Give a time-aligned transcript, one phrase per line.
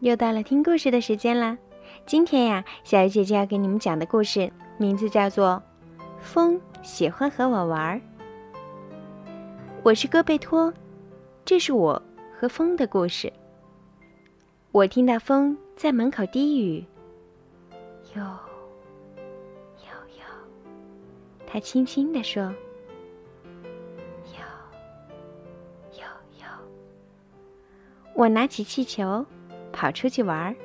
[0.00, 1.58] 又到了听故事的时间啦！
[2.06, 5.60] 今天呀，小鱼姐姐要给你们讲的故事名字叫做
[6.20, 8.00] 《风喜欢和我玩》。
[9.82, 10.72] 我是戈贝托，
[11.44, 12.00] 这是我
[12.38, 13.32] 和风的故事。
[14.70, 16.84] 我听到风在门口低语
[18.14, 18.22] ：“哟，
[19.78, 20.24] 哟哟。”
[21.44, 22.54] 他轻轻地说
[24.30, 24.44] ：“哟，
[25.94, 26.04] 哟
[26.38, 26.46] 哟。”
[28.14, 29.26] 我拿起气球，
[29.78, 30.56] 跑出去玩儿。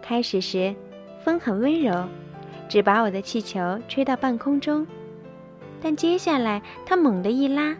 [0.00, 0.74] 开始时，
[1.22, 2.08] 风很温柔，
[2.66, 4.86] 只把我的气球吹到半空中。
[5.82, 7.76] 但接下来，它猛地一拉，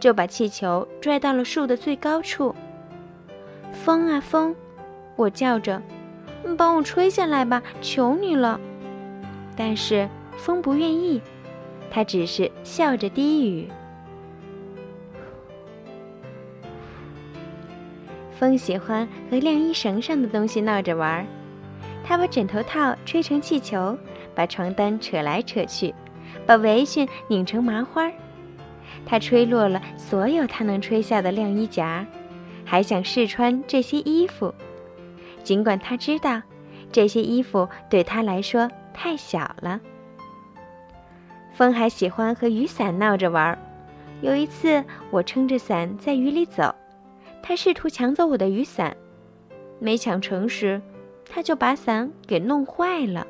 [0.00, 2.52] 就把气球拽到了树的最高处。
[3.70, 4.52] 风啊风，
[5.14, 5.80] 我叫着
[6.44, 8.58] ：“你帮我吹下来吧，求你了！”
[9.56, 11.22] 但是风不愿意，
[11.88, 13.68] 它只是笑着低语。
[18.42, 21.26] 风喜欢和晾衣绳上的东西闹着玩儿，
[22.02, 23.96] 他把枕头套吹成气球，
[24.34, 25.94] 把床单扯来扯去，
[26.44, 28.12] 把围裙拧成麻花儿。
[29.06, 32.04] 他吹落了所有它能吹下的晾衣夹。
[32.64, 34.52] 还想试穿这些衣服，
[35.44, 36.42] 尽管他知道
[36.90, 39.80] 这些衣服对他来说太小了。
[41.52, 43.58] 风还喜欢和雨伞闹着玩儿。
[44.20, 44.82] 有一次，
[45.12, 46.74] 我撑着伞在雨里走，
[47.42, 48.96] 他试图抢走我的雨伞，
[49.78, 50.80] 没抢成时，
[51.28, 53.26] 他就把伞给弄坏了。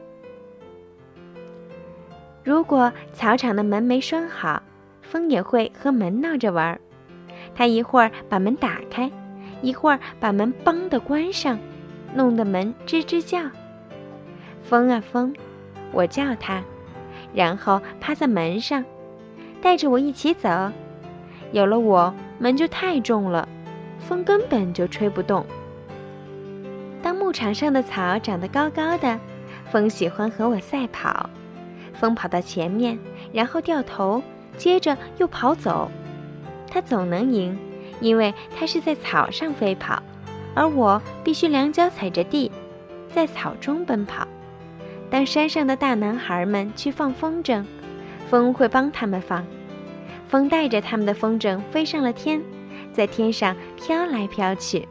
[2.45, 4.63] 如果草场的门没拴好，
[5.01, 6.81] 风也会和门闹着玩儿。
[7.55, 9.11] 他一会儿把门打开。
[9.63, 11.57] 一会儿把门“梆”的关上，
[12.17, 13.49] 弄得门吱吱叫。
[14.61, 15.33] 风啊风，
[15.93, 16.61] 我叫它，
[17.33, 18.85] 然后趴在门上，
[19.61, 20.49] 带着我一起走。
[21.53, 23.49] 有了我，门就太重了，
[24.07, 25.47] 风根本就吹不动。
[27.03, 29.19] 当牧场上的草长得高高的，
[29.71, 31.29] 风喜欢和我赛跑。
[31.95, 32.99] 风跑到前面，
[33.33, 34.23] 然后掉头，
[34.57, 35.91] 接着又跑走，
[36.69, 37.57] 它总能赢。
[38.01, 40.03] 因为它是在草上飞跑，
[40.57, 42.51] 而我必须两脚踩着地，
[43.15, 44.27] 在草中奔跑。
[45.09, 47.65] 当山上的大男孩们去放风筝，
[48.29, 49.47] 风会帮他们放。
[50.27, 52.43] 风带着他们的风筝飞上了天，
[52.93, 54.87] 在天上飘来飘去。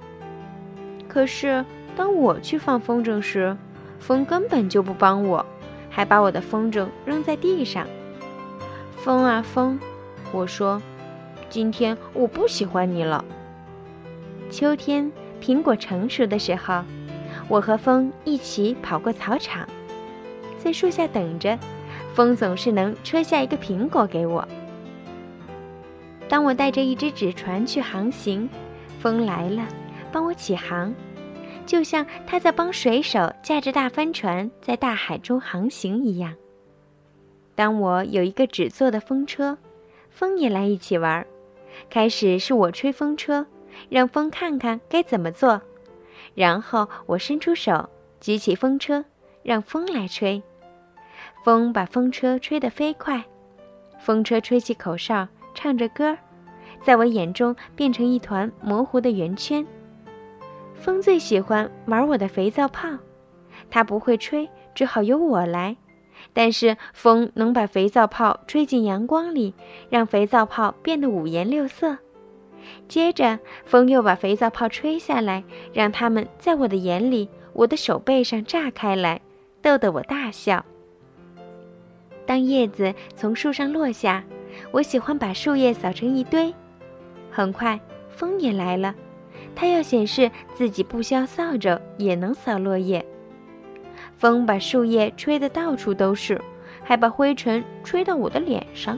[1.08, 1.64] 可是
[1.96, 3.56] 当我去放风筝时，
[4.00, 5.46] 风根本就不帮我，
[5.90, 7.86] 还把我的风筝扔在地上。
[8.98, 9.80] 风啊风，
[10.32, 10.82] 我说。
[11.50, 13.26] 今天我不喜欢你了。
[14.50, 16.82] 秋天苹果成熟的时候，
[17.50, 19.68] 我和风一起跑过草场，
[20.58, 21.60] 在树下等着，
[22.14, 24.48] 风总是能吹下一个苹果给我。
[26.32, 28.48] 当我带着一只纸船去航行，
[29.02, 29.68] 风来了，
[30.14, 30.96] 帮我起航，
[31.66, 36.34] 就像他在帮水手驾着大帆船在大海中航行一样。
[37.54, 39.58] 当我有一个纸做的风车，
[40.10, 41.28] 风也来一起玩。
[41.90, 43.46] 开始是我吹风车，
[43.90, 45.62] 让风看看该怎么做，
[46.34, 47.90] 然后我伸出手
[48.22, 49.04] 举起风车，
[49.44, 50.42] 让风来吹。
[51.44, 53.22] 风把风车吹得飞快，
[54.00, 56.18] 风车吹起口哨，唱着歌，
[56.82, 59.66] 在我眼中变成一团模糊的圆圈。
[60.76, 62.90] 风最喜欢玩我的肥皂泡，
[63.70, 65.78] 它不会吹，只好由我来。
[66.34, 69.54] 但是风能把肥皂泡吹进阳光里，
[69.90, 71.98] 让肥皂泡变得五颜六色。
[72.88, 79.20] 接着，风又把肥皂泡吹下来，让它们在我的眼里、我的手背上炸开来，
[79.62, 80.64] 逗得我大笑。
[82.26, 84.24] 当叶子从树上落下，
[84.72, 86.54] 我喜欢把树叶扫成一堆。
[87.30, 87.80] 很快，
[88.10, 88.94] 风也来了，
[89.56, 93.06] 它要显示自己不需要扫帚也能扫落叶。
[94.18, 96.40] 风把树叶吹得到处都是，
[96.84, 98.98] 还把灰尘吹到我的脸上。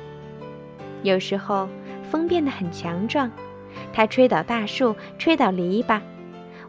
[1.01, 1.67] 有时候，
[2.09, 3.31] 风变得很强壮，
[3.93, 6.01] 它吹倒大树，吹倒篱笆。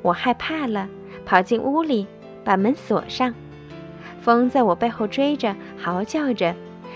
[0.03, 0.89] 我害怕了，
[1.25, 2.07] 跑进屋里，
[2.45, 3.35] 把门锁上。
[4.21, 6.55] 风在我背后追着，嚎叫着，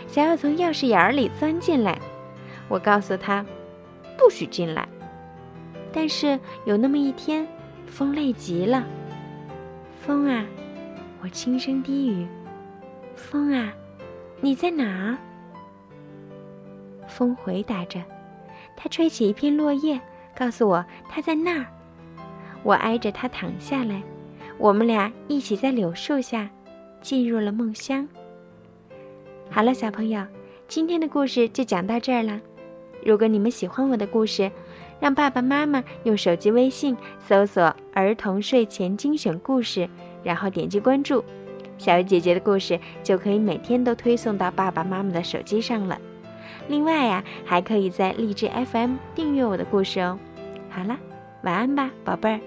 [0.09, 1.97] 想要从钥匙眼里钻进来。
[2.69, 3.45] 我告诉他，
[4.19, 4.89] 不许进来。
[5.93, 7.47] 但是有那么一天，
[7.87, 8.85] 风累极了。
[10.01, 10.45] 风啊！
[11.21, 12.27] 我轻声低语
[13.17, 13.73] ：“风啊，
[14.41, 15.17] 你在哪儿？”
[17.09, 18.01] 风回答着，
[18.77, 20.01] 它吹起一片落叶，
[20.37, 21.67] 告诉我它在那儿。
[22.63, 24.03] 我挨着它躺下来，
[24.59, 26.49] 我们俩一起在柳树下
[27.01, 28.07] 进入了梦乡。
[29.51, 30.23] 好了，小朋友，
[30.69, 32.41] 今天的故事就讲到这儿了。
[33.05, 34.51] 如果你们喜欢我的故事，
[35.01, 39.89] 让爸爸妈妈用手机微信搜索“儿童睡前精选故事”，
[40.23, 41.25] 然后点击关注，
[41.79, 45.99] 小鱼姐姐的故事就可以每天都推送到爸爸妈妈的手机上了。
[46.69, 50.19] 另外呀，还可以在荔枝 FM 订阅我的故事哦。
[50.69, 50.97] 好了，
[51.43, 52.41] 晚安吧，宝贝儿。